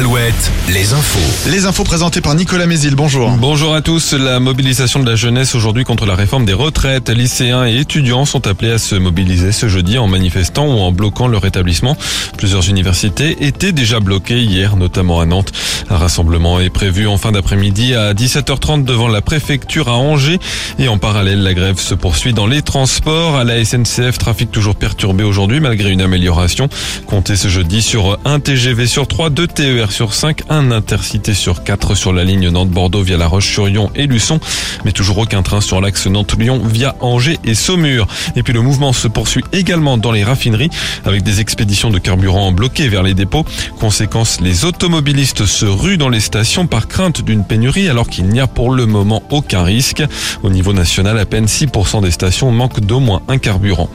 [0.00, 1.50] Alouette, les infos.
[1.50, 3.32] Les infos présentées par Nicolas Mézil, bonjour.
[3.32, 4.14] Bonjour à tous.
[4.14, 7.10] La mobilisation de la jeunesse aujourd'hui contre la réforme des retraites.
[7.10, 11.28] Lycéens et étudiants sont appelés à se mobiliser ce jeudi en manifestant ou en bloquant
[11.28, 11.98] leur établissement.
[12.38, 15.52] Plusieurs universités étaient déjà bloquées hier, notamment à Nantes.
[15.90, 20.38] Un rassemblement est prévu en fin d'après-midi à 17h30 devant la préfecture à Angers.
[20.78, 23.36] Et en parallèle, la grève se poursuit dans les transports.
[23.36, 26.70] À la SNCF, trafic toujours perturbé aujourd'hui malgré une amélioration.
[27.06, 31.64] Comptez ce jeudi sur un TGV sur 3, 2 TER sur 5, un intercité sur
[31.64, 34.40] 4 sur la ligne Nantes-Bordeaux via La Roche-sur-Yon et Luçon,
[34.84, 38.06] mais toujours aucun train sur l'axe Nantes-Lyon via Angers et Saumur.
[38.36, 40.70] Et puis le mouvement se poursuit également dans les raffineries
[41.04, 43.44] avec des expéditions de carburant bloquées vers les dépôts.
[43.78, 48.40] Conséquence, les automobilistes se ruent dans les stations par crainte d'une pénurie alors qu'il n'y
[48.40, 50.02] a pour le moment aucun risque.
[50.42, 53.90] Au niveau national, à peine 6% des stations manquent d'au moins un carburant.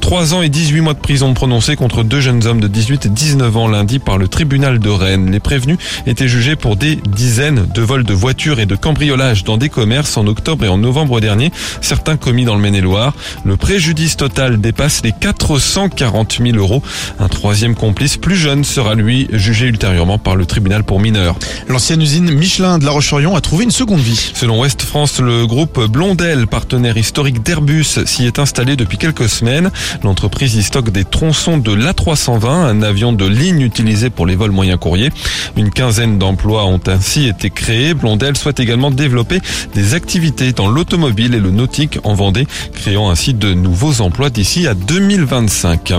[0.00, 3.08] 3 ans et 18 mois de prison prononcés contre deux jeunes hommes de 18 et
[3.08, 5.31] 19 ans lundi par le tribunal de Rennes.
[5.32, 9.56] Les prévenus étaient jugés pour des dizaines de vols de voitures et de cambriolages dans
[9.56, 13.14] des commerces en octobre et en novembre dernier, certains commis dans le Maine-et-Loire.
[13.46, 16.82] Le préjudice total dépasse les 440 000 euros.
[17.18, 21.36] Un troisième complice plus jeune sera lui jugé ultérieurement par le tribunal pour mineurs.
[21.66, 24.32] L'ancienne usine Michelin de La Roche-sur-Yon a trouvé une seconde vie.
[24.34, 29.70] Selon Ouest France, le groupe Blondel, partenaire historique d'Airbus, s'y est installé depuis quelques semaines.
[30.02, 34.50] L'entreprise y stocke des tronçons de l'A320, un avion de ligne utilisé pour les vols
[34.50, 35.10] moyens courriers.
[35.56, 37.94] Une quinzaine d'emplois ont ainsi été créés.
[37.94, 39.40] Blondel souhaite également développer
[39.74, 44.66] des activités dans l'automobile et le nautique en Vendée, créant ainsi de nouveaux emplois d'ici
[44.66, 45.92] à 2025.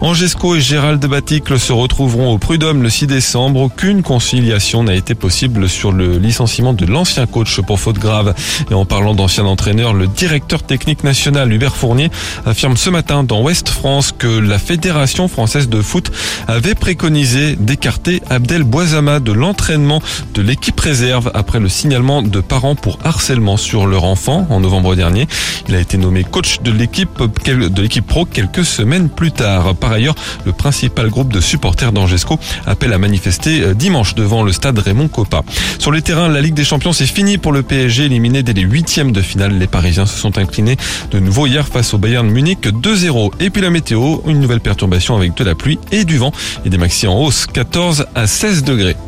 [0.00, 3.60] Angesco et Gérald Baticle se retrouveront au Prud'homme le 6 décembre.
[3.60, 8.34] Aucune conciliation n'a été possible sur le licenciement de l'ancien coach pour faute grave.
[8.70, 12.10] Et en parlant d'ancien entraîneur, le directeur technique national Hubert Fournier
[12.46, 16.10] affirme ce matin dans Ouest France que la Fédération française de foot
[16.46, 20.00] avait préconisé d'écarter Abdel Boisama de l'entraînement
[20.34, 24.94] de l'équipe réserve après le signalement de parents pour harcèlement sur leur enfant en novembre
[24.96, 25.28] dernier.
[25.68, 29.74] Il a été nommé coach de l'équipe de l'équipe pro quelques semaines plus tard.
[29.74, 30.14] Par ailleurs,
[30.46, 35.08] le principal groupe de supporters d'Angesco appelle à manifester euh, dimanche devant le stade Raymond
[35.08, 35.42] Coppa.
[35.78, 38.62] Sur les terrains, la Ligue des Champions c'est fini pour le PSG éliminé dès les
[38.62, 39.58] huitièmes de finale.
[39.58, 40.78] Les Parisiens se sont inclinés
[41.10, 43.32] de nouveau hier face au Bayern Munich 2-0.
[43.40, 46.32] Et puis la météo, une nouvelle perturbation avec de la pluie et du vent
[46.64, 49.07] et des maxi en hausse 14 à 16 degrés.